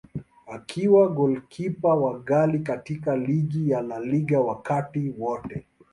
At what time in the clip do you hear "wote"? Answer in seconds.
5.17-5.65